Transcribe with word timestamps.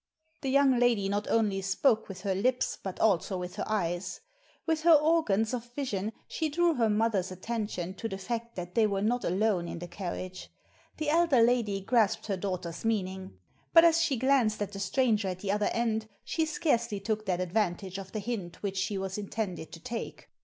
The 0.41 0.49
young 0.49 0.79
lady 0.79 1.07
not 1.09 1.27
only 1.29 1.61
spoke 1.61 2.09
with 2.09 2.21
her 2.21 2.33
lips, 2.33 2.75
but 2.75 2.99
also 2.99 3.37
with 3.37 3.57
her 3.57 3.63
eyes. 3.69 4.21
With 4.65 4.81
her 4.81 4.95
organs 4.95 5.53
of 5.53 5.71
vision 5.75 6.11
she 6.27 6.49
drew 6.49 6.73
her 6.73 6.89
mother's 6.89 7.31
attention 7.31 7.93
to 7.97 8.09
the 8.09 8.17
fact 8.17 8.55
that 8.55 8.73
they 8.73 8.87
were 8.87 9.03
not 9.03 9.23
alone 9.23 9.67
in 9.67 9.77
the 9.77 9.87
carriage. 9.87 10.49
The 10.97 11.11
elder 11.11 11.43
lady 11.43 11.81
grasped 11.81 12.25
her 12.25 12.35
daughter's 12.37 12.83
meaning. 12.83 13.37
But 13.73 13.85
as 13.85 14.01
she 14.01 14.17
glanced 14.17 14.59
at 14.63 14.71
the 14.71 14.79
stranger 14.79 15.27
at 15.27 15.41
the 15.41 15.51
other 15.51 15.69
end, 15.71 16.09
she 16.23 16.47
scarcely 16.47 16.99
took 16.99 17.27
that 17.27 17.39
ad 17.39 17.51
vantage 17.53 17.99
of 17.99 18.11
the 18.11 18.17
hint 18.19 18.63
which 18.63 18.77
she 18.77 18.97
was 18.97 19.19
intended 19.19 19.71
to 19.71 19.79
take. 19.79 20.29